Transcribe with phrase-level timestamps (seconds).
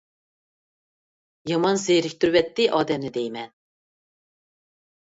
[1.51, 3.57] يامان زېرىكتۈرۈۋەتتى ئادەمنى دەيمەن.